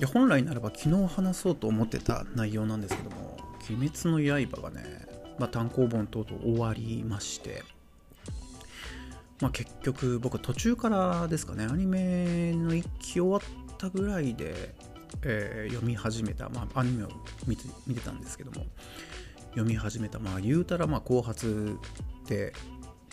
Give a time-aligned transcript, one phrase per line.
[0.00, 3.36] や本来ならば昨日話そうと思ってた内容なんですけども
[3.68, 5.06] 「鬼滅の刃」がね、
[5.38, 7.62] まあ、単行本等々終わりまして
[9.40, 14.74] まあ結局僕途中からですかねアニメの一期終わったぐらいで、
[15.22, 17.08] えー、読み始めた、まあ、アニメを
[17.46, 18.66] 見て見てたんですけども
[19.50, 21.76] 読み始めたまあ言うたらまあ後発
[22.26, 22.54] で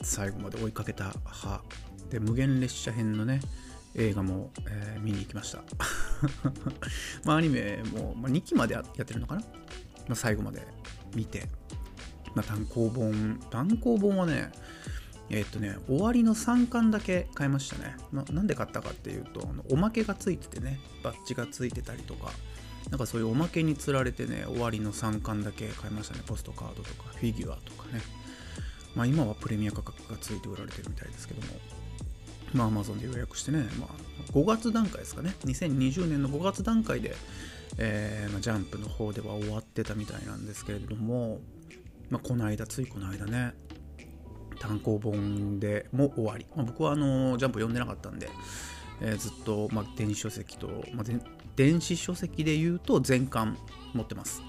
[0.01, 1.63] 最後まで追いかけた派
[2.09, 3.41] で無限列車編のね
[3.95, 5.63] 映画も、えー、見に行きました。
[7.25, 9.47] まあアニメも、まあ、2期までやってるのかな、ま
[10.11, 10.65] あ、最後まで
[11.15, 11.47] 見て、
[12.35, 13.39] まあ、単行本。
[13.49, 14.51] 単行本はね
[15.29, 17.97] えー、っとね終わりの3巻だけ買いましたね。
[18.11, 22.31] ななんで買ったかっていうとあのおまけがついててねバッジがついてたりとか。
[22.89, 26.21] なんかそういうおまけにつられてね終わりの3巻だけ買いましたね。
[26.25, 28.01] ポストカードとかフィギュアとかね。
[28.95, 31.47] まあ今はプレミア価格がついて売られてるみたいですけども。
[32.53, 35.35] まあ Amazon で予約してね、まあ、5月段階ですかね。
[35.45, 37.15] 2020年の5月段階で、
[37.77, 41.39] えーまあ、ジャンプの方では終わってたみたいなんですけれども、
[42.09, 43.53] まあ、この間ついこの間ね
[44.59, 48.29] 単行本でも終わり、まあ、僕はあのジャンプ読んでなかったんで、
[49.01, 51.05] えー、ずっと、まあ、電子書籍と、まあ、
[51.55, 53.57] 電子書籍で言うと全巻
[53.93, 54.41] 持ってます。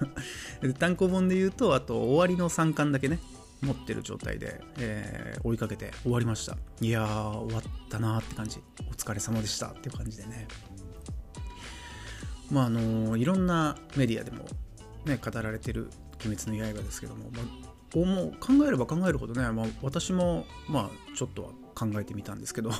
[0.78, 3.18] 単行本で言うとあと終わりの3巻だけね
[3.62, 6.56] 持ってる状態で、えー、追いかけて終わりました。
[6.80, 8.60] いやー終わったなーって感じ。
[8.88, 10.46] お疲れ様でしたっていう感じでね。
[12.50, 14.46] まああの、いろんなメディアでも
[15.06, 15.90] ね語られてる
[16.24, 22.76] 「鬼滅の刃」ですけども、まあ、もう考えれば考えるほどね、まあ、私もまあちょっとは考えてみたんですけど 考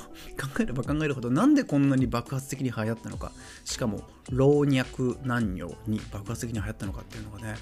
[0.60, 3.32] えれば考えるほどなんでこんなに爆発的に流行ったのか
[3.64, 7.54] しかも老若男女に爆発的に流行ったのかっていうのがね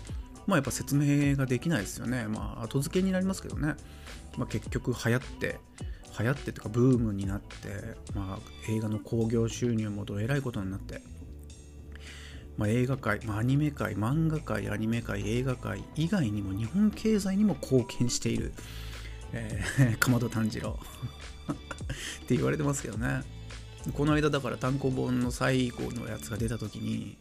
[0.46, 2.26] まあやっぱ説明ができないですよね。
[2.28, 3.74] まあ後付けになりますけどね。
[4.36, 5.60] まあ、結局流行って、
[6.18, 11.02] 流行ってとかブームになって、まあ映画の興行収入もどえらいことになって、
[12.56, 18.52] まあ、映画界、まあ、アニメ界、漫画界、アニメ界、映画界以外にも日本経済にも貢献している、
[19.32, 20.78] えー、 かまど炭治郎
[22.22, 23.22] って言われてますけどね。
[23.92, 27.18] この間だから単行本の最後のやつが出た時に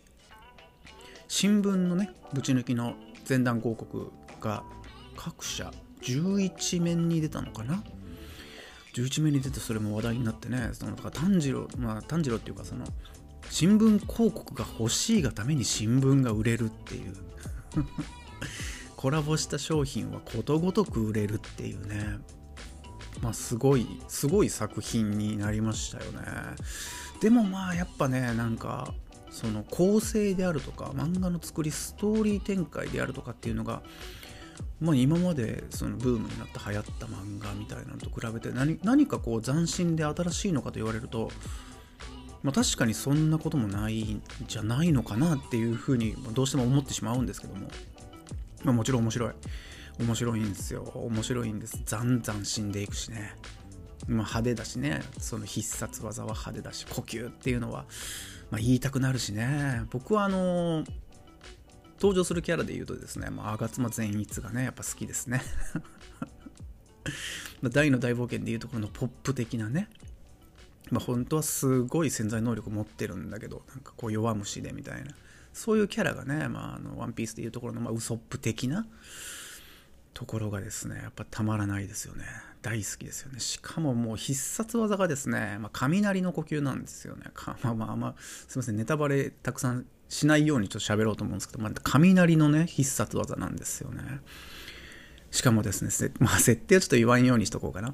[1.28, 2.96] 新聞のねぶち抜きの
[3.28, 4.12] 前段広告
[4.42, 4.64] が
[5.16, 7.84] 各社11面に出たのかな
[8.94, 12.86] ？11面に出てそれも話題になってねそのだか炭治郎まあ炭治郎っていうかその
[13.50, 17.14] 新聞広告が欲しいがために新聞が売れるっていう。
[18.96, 22.20] コラボした商品はことごとく売れるっていうね。
[23.22, 26.22] まあすごいすごい作品になりましたよね。
[27.20, 28.94] でもまあやっぱねなんか
[29.34, 33.82] その構成であるとか漫画の作りストーリー展開であるとかっていうのが、
[34.80, 41.32] まあ、今までそのブームになって流行った漫画みたいなのと比べて何何かこう斬新で新しいのかと言われると、
[42.44, 47.68] まあ、確かにそんなこともないんじゃないのかなっていうふうにどうしても思ってしまうんですけども、
[48.64, 49.34] まあ、もちろん面白い。
[50.00, 50.84] 面白いんですよ。
[50.96, 51.82] 面白いんです。
[51.86, 53.36] ざんざん死んでいくしね。
[54.08, 55.02] まあ、派手だしね。
[55.18, 57.86] その必殺技は派手だし呼吸っていうのは
[58.54, 59.82] まあ、言いたくなるしね。
[59.90, 60.84] 僕はあの
[62.00, 65.42] 登場するキャラで言うとですね、まあ、吾妻善逸がねやっぱ好きですね。
[67.64, 69.90] 大の大冒険でいうところのポップ的なね
[70.92, 75.16] まあ本当はすごい潜在能力持ってるんだけどなんかこう弱虫でみたいな。
[75.52, 78.86] そういうキャラがね、まあ、あのワンピースでいうところの、まあ、ウソップ的な
[80.14, 82.26] ところがですねやっぱたまらないですよね。
[82.62, 83.40] 大好きですよね。
[83.40, 87.26] しかももう必殺技がですね、まあ、雷の呼吸なんですよね。
[87.62, 88.78] まあまあまあすいません。
[88.78, 94.22] ネタバレたくさんしないようにちょっと喋ろうと思うんですけど、まあ、雷のね必殺技なんですよね。
[95.32, 97.94] しかもですね、 まあ、設定はちょっと言わんようにしとこうかな。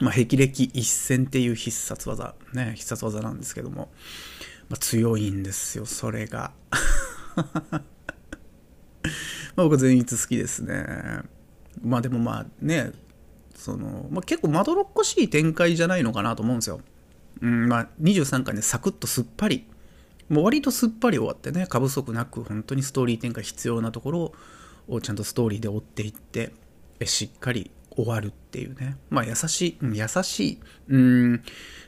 [0.00, 3.90] まあ、霹靂一戦っていう必殺技ね必殺技なんですけども、
[4.68, 6.52] まあ、強いんですよそれが。
[9.56, 11.22] まあ、僕全逸好きですね。
[11.82, 12.92] まあでもまあね、
[13.54, 16.80] その、まあ、結構まどろっこしい展開じゃないのかなと思うんですよ。
[17.40, 19.66] うん、まあ23巻でサクッとすっぱり、
[20.28, 24.32] もう割とすっぱり終わってね、過不足なく本当にストーリー展開必要なところ
[24.88, 26.52] をちゃんとストーリーで追っていって、
[27.04, 28.96] しっかり終わるっていうね。
[29.10, 30.58] まあ優しい、優しい、
[30.88, 31.42] うん、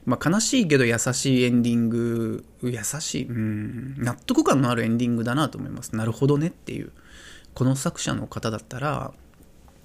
[0.05, 5.97] まあ悲しいけど優しいエンディング、優しい、うん、納得感のあるエンディングだなと思います。
[5.97, 6.93] なるほどねっていう。
[7.55, 9.13] この作者の方だったら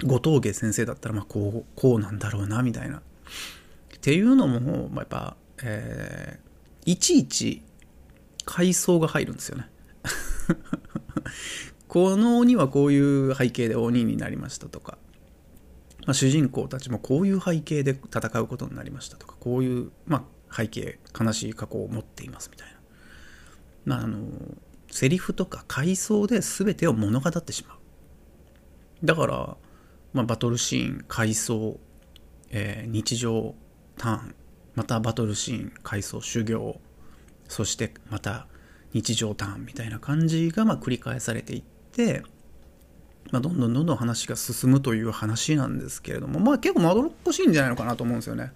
[0.04, 3.01] 後藤家先生だったらまあこうこうなんだろうなみたいな。
[4.00, 7.62] っていうのも、まあ、やっぱ、えー、いちいち
[8.45, 9.69] 階層が入るんですよね。
[11.89, 14.98] この鬼はこういう背景で鬼になりましたとか、
[16.06, 19.36] まあ、主人公たちもこういう背景で戦うことになりましたとか。
[19.39, 22.80] こういう、まあ、背景悲しい過去を持っていますみたいな。
[23.86, 24.27] まあ、あの
[24.91, 27.77] セリフとか回想で全てを物語ってしまう
[29.03, 29.57] だから、
[30.13, 31.80] まあ、バトルシーン回想、
[32.50, 33.56] えー、日常
[33.97, 34.36] ターン
[34.75, 36.80] またバトルシーン回想修行
[37.47, 38.47] そしてまた
[38.94, 42.24] 日常ターンみたいな感じがま繰り返されていって、
[43.31, 48.51] まあ、どんどんどんどん話が進むという話なんですけれども、まあ結構まどろっこしいんじゃないのかなと思うんですよね。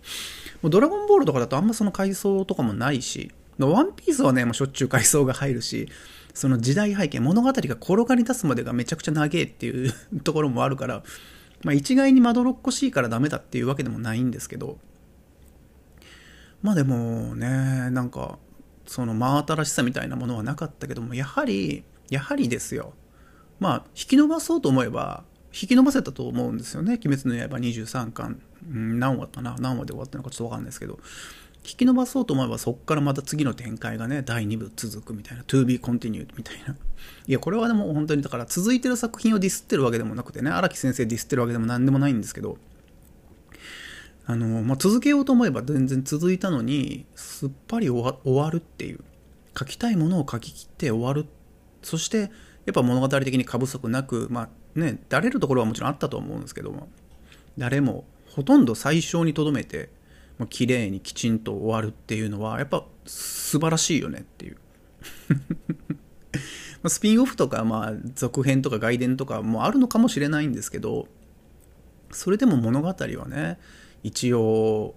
[0.62, 5.90] もうドラゴンボールとかだとあんまその回想とかもないし、ワンピースはね、もうしょっちゅう回想が入るし、
[6.34, 11.04] その時代背景、物語が転がり出すまでがめちゃくちゃ長えっていう ところもあるから、
[11.64, 14.80] まあ一概にまどろっこしいからダメだっていうわけでもないんですけど、
[16.62, 18.40] まあでもね、なんか、
[18.86, 22.94] その真新しさみたいなものはなかったけども、やはり、やはりですよ。
[23.60, 25.24] まあ、引き伸ばそうと思えば、
[25.54, 27.00] 引き伸ばせたと思うんですよね。
[27.06, 29.56] 鬼滅の刃23巻、うん、何話かな？
[29.60, 31.00] 何話で終わったのかちょっとわかんないですけど。
[31.66, 36.76] 引き伸ばそうと思えばそこからまた次の展開がね、第2部続くみたいな、to be continued みたいな。
[37.26, 42.58] いや、これはでも本当にだから続いてる作品をディスってるわけでもなくてね、荒木先生ディスってるわけでも何でもないんですけど、
[44.26, 49.00] あの、まあ、続けようと思えば全然続いたのに、すっぱり終わるっていう。
[49.58, 51.28] 書きたいものを書き切って終わる。
[51.82, 52.32] そして、
[52.66, 54.50] やっぱ物語的に過不足なく、まあ
[54.80, 56.88] ね、だれるところはもちろんあったと思うんですけども、
[57.58, 59.90] 誰もほとんど最小にとどめて、
[60.38, 64.58] まあ、綺麗にきちんと終わるっていうのは、やっぱ素晴らしいよねっていう。
[66.90, 71.08] スピンオフとか、まあ、続編とか外伝とかもあるのかもしれないんですけど、
[72.12, 73.58] それでも物語はね、
[74.04, 74.96] 一応、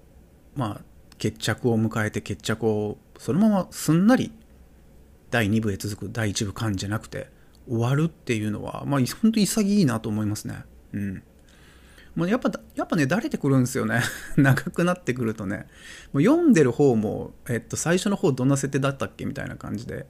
[0.54, 0.84] まあ、
[1.18, 4.32] 決着を迎えて決着をそのまますんなり
[5.30, 7.30] 第2部へ続く第1部間じゃなくて
[7.68, 10.64] 終わるっていうのは、まあ、本当に潔いなと思いますね。
[10.92, 11.22] うん。
[12.16, 14.00] まあ、やっぱ、やっぱね、だれてくるんですよね。
[14.36, 15.66] 長くなってくるとね。
[16.12, 20.06] もう読んでる方も、えっと、最初の方どんな設定だったっけみたいな感じで、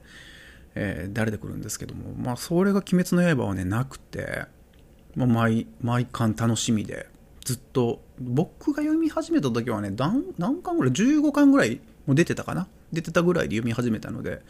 [0.73, 4.45] えー、だれてくるんですけども、まあ、それが鬼滅の刃はね、なくて、
[5.15, 7.09] まあ、毎、毎巻楽しみで、
[7.47, 12.67] ずっと僕が読み始めた時はね何巻ぐらい15巻ぐらいも出てたかな。
[12.91, 14.41] 出てたぐらいで読み始めたので、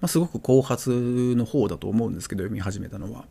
[0.00, 0.90] まあ、すごく後発
[1.36, 3.26] の方だと思うんですけど読み始めたのは。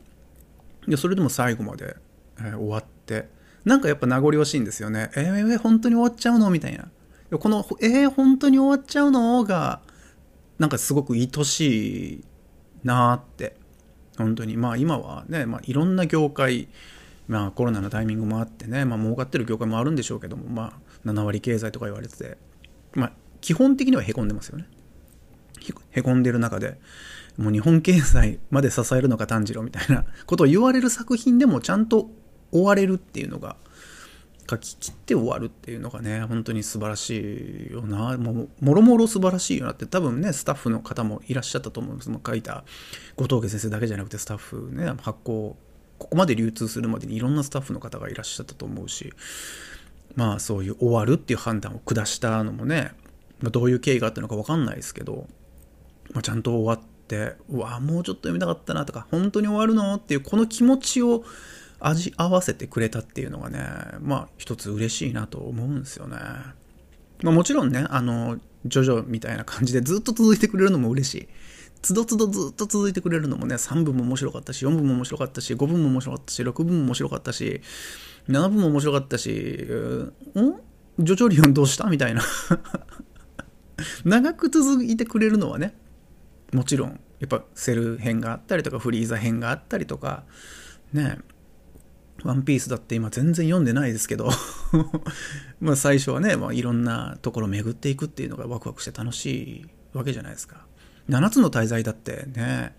[0.88, 1.98] でそれでも最後まで、
[2.40, 3.28] えー、終わって。
[3.66, 5.12] なんかやっぱ名残惜しいんですよね。
[5.16, 6.50] えー、本当に終わっちゃうの？
[6.50, 6.88] みたいな。
[7.38, 9.82] このえー、本当に終わっちゃうのが
[10.60, 12.24] なんかすごく愛しい
[12.84, 13.56] なーって。
[14.18, 14.58] 本当に。
[14.58, 16.68] まあ今はね、まあ、いろんな業界
[17.28, 20.74] まあコロナのタイミングもあってね、まあ儲かってる業界もあるんでしょうけども、ま
[21.06, 22.38] あ7割経済とか言われてて、
[22.94, 24.66] まあ基本的にはへこんでますよね。
[25.92, 26.80] へこんでる中で、
[27.38, 32.10] もう日本経済まで支えるのか炭治郎みたいなことを言われる作品でもちゃんと
[32.52, 33.56] 終われるっていうのが、
[34.50, 38.18] 書き切って終わるっていうのがね、本当に素晴らしいよな。
[38.18, 42.12] も、もろもろ素晴らしいよなって多分ね、スタッフの方もいらっしゃったと思うんです。
[42.26, 42.64] 書いた
[43.16, 45.56] 後藤家先生だけじゃなくてスタッフね、発行
[46.02, 49.14] ここまで流通するまでにいろんなスタッフの方がいらっしゃったと思うし
[50.16, 52.92] まあそういう終わるっていう判断を下したのもね、
[53.40, 55.28] まあ、どういう経緯があったのか分かんないですけど、
[56.12, 59.94] まあ、ちゃんと終わってうわもうちょっと読みたかったなとか本当に終わるの？
[59.94, 61.24] っていうこの気持ちを
[61.82, 63.60] 味合わせてくれたっていうのがね
[64.00, 66.18] まあ一つ嬉しいなと思うんですよね。
[67.24, 71.28] まあ、もちろんねあのジョジョみたいな感じでずっと続いてくれるのも嬉しい。
[71.82, 77.62] つどつどずっと続いてくれるのもね、3部も面白かったし、4部も面白かったし、5部も面白かったし、6部も面白かったし、
[78.30, 79.34] 7部も面白かったし、ん？
[81.00, 82.22] ジョジョリオンどうしたみたいな
[84.06, 85.74] 長く続いてくれるのはね、
[86.54, 90.24] もちろん、やっぱセル編があったりとか、フリーザ編があったりとか、
[90.94, 91.18] ね、
[92.24, 94.30] ワンピースだって今全然読んでないですけど
[95.60, 100.66] まあ最初はね、まあ、いろんなところ巡っていくっていうのがワクワクして楽しいわけじゃないですか。
[101.10, 102.76] 7つの大罪だってね、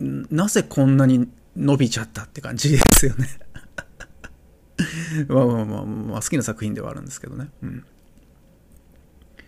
[0.00, 3.28] なぜこんなに伸びちゃったって感じですよね
[5.28, 7.50] まあまあまあ、まあ、好きな作品ではあるんですけどね。
[7.62, 7.84] うん。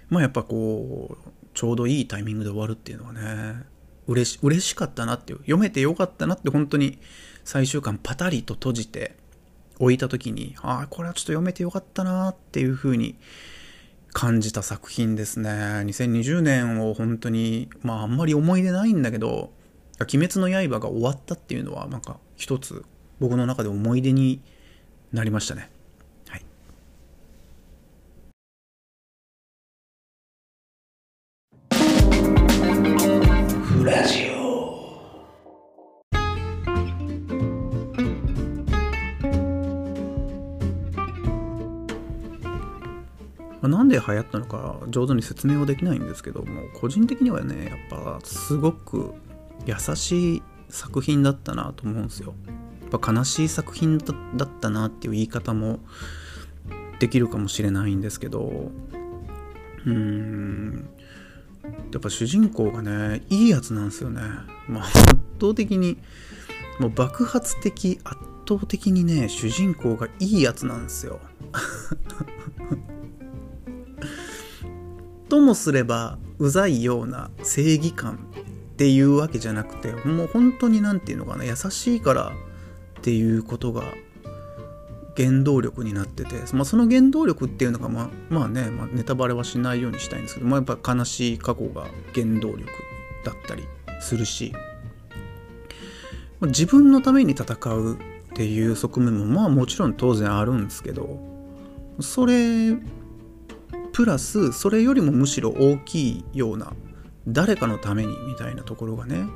[0.09, 3.65] まあやっぱこう、ちょうどいいタイミングで終わるっていうのはね、
[4.07, 6.99] 嬉し、嬉しかったなっていう、読めてよかったなって本当に
[7.45, 9.17] 最終巻パタリと閉じて
[9.79, 13.17] 置いた時に、ああ、これはちょっと読めてよかったなっていうふうに
[14.13, 15.51] 感じた作品ですね。
[15.51, 19.53] 2020年を本当に、まああんまり思い出ないんだけど、
[20.01, 22.85] 鬼滅の刃が終わったっていうのは、なんか一つ
[23.21, 24.41] 僕の中で思い出に
[25.13, 25.71] なりましたね。
[44.07, 49.15] 流行ったのか上手に説明はできないんですけども個人的にはねやっぱすごく
[49.67, 52.35] 優しい作品だったなと思うんですよ。
[52.83, 55.81] やっぱ悲しい作品だったなっていう言い方も
[56.99, 58.71] できるかもしれないんですけど
[59.85, 60.89] うーん
[61.93, 64.21] やっぱ主人公がねいいやつなんですよね。
[64.69, 64.99] まあ、圧
[65.41, 65.99] 倒的に
[66.79, 68.19] もう爆発的圧
[68.49, 71.21] 倒的にね主人公がいいやつなんですよ。
[75.35, 78.29] ともすればうざいような正義感
[78.73, 82.33] っていうわけじゃなくてもう本当に何て言うのかな優しいから
[83.01, 83.83] っていうことが
[85.17, 92.67] 原動力になってて、まあ、その原動力っていうのがまあまあね、まあ、ネタバレはしないようにしたいんですけど、まあ、やっぱ悲しい過去が原動力
[93.25, 93.65] だったり
[94.01, 94.53] するし、
[96.39, 97.99] まあ、自分のために戦うっ
[98.35, 101.19] ていう側面もまあもちろん当然あるんですけど
[101.99, 102.77] それ
[103.95, 106.73] プラスそれよりもむしろ大きいような
[107.27, 109.27] 誰かのためにみたいなところがね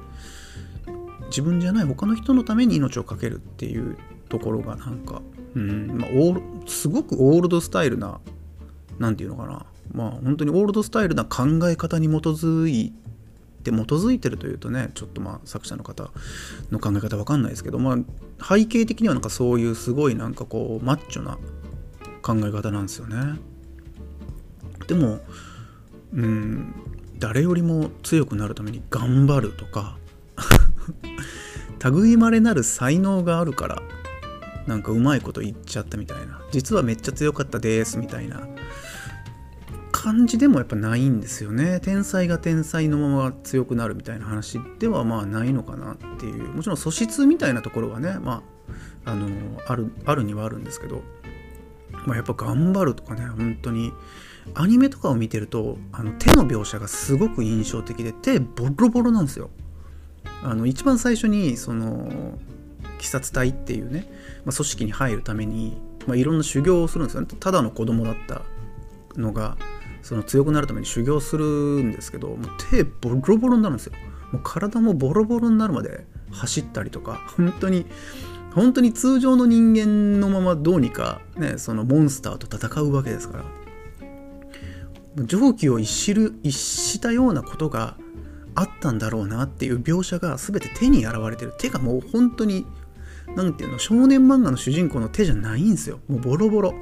[1.29, 3.97] 自分じゃない他の人のために命を懸けるっていう
[4.29, 5.23] ところがなんか
[5.55, 6.11] うんまあ、
[6.69, 8.21] すごくオールドスタイルな
[8.99, 12.93] 何て言うのかなまあ本当にオールドスタイルな考え方に基づい
[13.65, 16.11] て基づいてるというとねちょっとまあ作者の方
[16.71, 17.97] の考え方わかんないですけど、ま
[18.39, 21.39] あ、背景的にはなんかそういうすごいなんかこうマッチョな
[22.23, 23.39] 考え方なんですよね。
[24.89, 25.21] でも
[26.13, 26.75] うん
[27.19, 29.97] 誰よりも強くなるために頑張るとか
[31.85, 33.83] 類まれなる才能があるから
[34.69, 36.43] なんかうまいこと言っちゃったみたいな。
[36.53, 38.47] 実はめっちゃ強かったですみたいな。
[39.91, 41.81] 感じでもやっぱないんですよね。
[41.81, 46.51] 天才が天才のまま強くなるみたいな話ではまあないのかなっていう。
[46.51, 48.43] もちろん素質みたいなところはねま
[49.05, 49.27] ああの
[49.67, 51.03] あるあるにはあるんですけど、
[52.07, 53.93] まあ、やっぱ頑張るとかね本当に
[54.55, 59.51] アニメとかを見てるとあの手の描写がすごく印象的で手ボロボロなんですよ。
[60.43, 62.39] あの一番最初にその
[62.99, 64.11] 鬼殺隊っていうね、
[64.45, 65.77] まあ、組織に入るために、
[66.07, 67.29] まあ、いろんな修行をするんですよね。
[67.39, 68.43] ただの子供だった
[69.17, 69.57] のが
[70.03, 72.39] その強くなるために修行するんですけどもう
[72.71, 73.93] 手ボロボロになるんですよ。
[74.33, 77.87] もう体もボロボロになるまで走ったりとか本当に
[78.55, 83.45] 本当に通常の人間のままどうにかねそのモンスターと戦うわけですから。
[85.27, 87.97] 常軌を逸しる逸したようなことが
[88.55, 91.55] あったんだろうなっていう描写が全て手に現れてる。
[91.59, 92.67] 手がもう本当に
[93.37, 96.01] 何ていうの少年漫画の主人公の手じゃないんですよ。
[96.09, 96.75] もうボロボロ。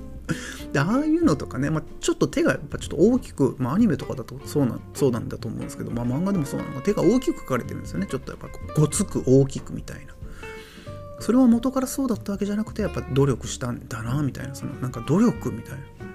[0.72, 6.82] でああいうのとかね、まあ、ちょっと手がやっぱちょっと大きく、まあ、アニメとかだとそうなそうなんだと思うんですけど、まあ、漫画でもそうなのか。
[6.82, 8.06] 手が大きく描かれてるんですよね。
[8.06, 8.48] ちょっとやっぱ
[8.78, 10.14] ごつく大きくみたいな。
[11.20, 14.54] それは元からそうだったわけじゃなくてやっぱ努力したんだなみたいな。
[14.54, 16.07] そのなんか努力みたいな。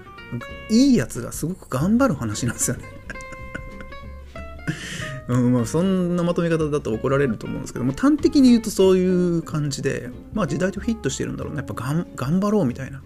[0.70, 2.84] いいやつがすごく頑張る話なんですよね。
[5.28, 11.58] うんまあ、そんなまとめ方だと怒られると思うんですけども端的に言うとそういう感じで、まあ、時代とフィットしてるんだろうね。
[11.58, 13.02] やっぱがん頑張ろうみたいな。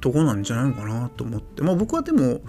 [0.00, 2.40] とこなんじゃないのかなと思って、まあ、僕はでも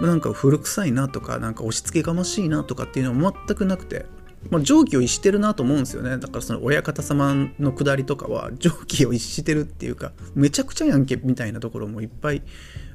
[0.00, 4.06] なんか古臭いなとかなんか押し付けがましいなとかっていうのは全くなくて、
[4.48, 6.16] まあ、常軌を逸してるなと思うんですよね。
[6.16, 12.42] だからその親方様のくだりとかは常軌を逸してるっていうかめちゃくちゃやんけみたいなところもいっぱい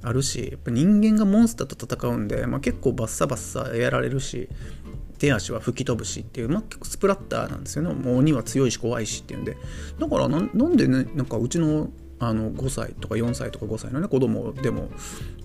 [0.01, 4.49] あるしやっぱ人間がモンスターと戦うんで、まあ、結構バッサバッサやられるし
[5.19, 7.93] 手足は吹き飛ぶしっていう、まあ、結構スプラッターなんですよね。
[7.93, 9.55] もう鬼は強いし怖いしっていうんで。
[9.99, 14.89] だからなんでねなんかうちのあの5歳とか4歳とか5歳のね子供でも、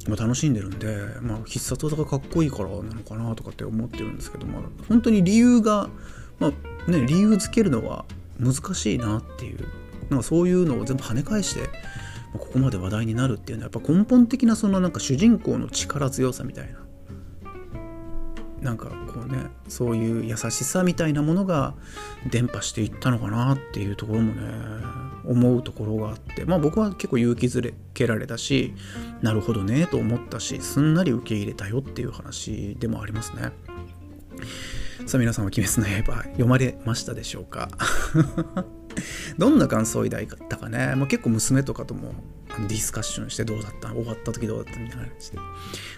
[0.08, 5.90] 楽しんでるんで、まあ、必殺技がかっこいいからなのかなとかって思ってるんですけど、まあ、本当に理由が、
[6.38, 8.04] まあね、理由づけるのは
[8.38, 9.68] 難しいなっていう
[10.08, 16.78] なんかそういうのを全部跳ね返してまあここまで話題になるっていうのはやっぱ根本的なそのなんか主人公の力強さみたいな
[18.61, 21.75] なんかこうねそういう優しさみたいなものが
[22.31, 24.43] 伝播していったのかなっていうところもね
[25.25, 28.75] 思うところがあってまあ僕は結構勇気づけられたし
[29.23, 33.52] なるほどねと思ったしすんなり受け入れたよっていう話でもありますね。
[35.07, 37.69] さあ皆さんは「鬼滅の刃」読まれましたでしょうか？
[39.38, 42.12] どんな感想を抱いたかね、まあ、結構娘とかとも
[42.69, 43.90] ディスカッションしてどうだった？
[43.93, 44.81] 終わった時どうだった？
[44.81, 45.45] みたいな話で、ま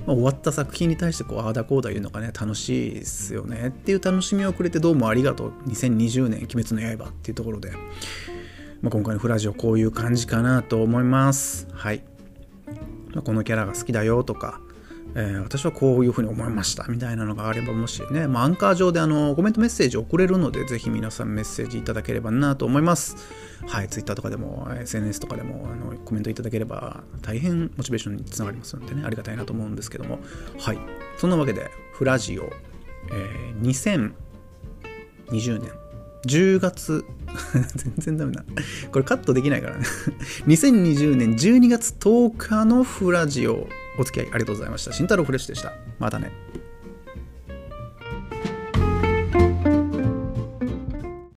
[0.08, 5.52] あ、終わった作品に対してこうああだこうだ言うのがね楽しいですよねっていう楽しみをくれてどうもありがとう。
[5.68, 7.72] 2020年鬼滅の刃っていうところで、
[8.80, 11.68] まあ、今回のフラジオこういう感じかなと思います。
[11.72, 12.02] はい、
[13.12, 14.60] まあ、このキャラが好きだよとか
[15.14, 16.84] えー、私はこういうふうに思いました。
[16.88, 23.16] みたいなのがあればもしね、まあ、アンカー上であのコメントメッセージ送れるのでぜひ皆さんメッセージいただければなと思います。
[23.66, 30.18] はい Twitter とかでも SNS とかでもあのコメントいただければ大変モチベーションにつながりますのでねありがたいなと思うんですけども
[30.58, 30.78] はい
[31.16, 32.50] そんなわけでフラジオ、
[33.10, 34.14] えー、
[35.30, 35.72] 2020年
[36.26, 37.04] 10月
[37.74, 38.44] 全然ダメだ
[38.90, 39.84] これカットできないからね
[40.46, 43.66] 2020年12月10日のフラジオ
[43.98, 44.92] お付き合いありがとうございました。
[44.92, 45.72] 慎太郎フレッシュでした。
[45.98, 46.30] またね。